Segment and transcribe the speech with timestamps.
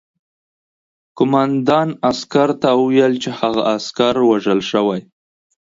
[1.17, 5.01] قوماندان عسکر ته وویل چې هغه عسکر وژل شوی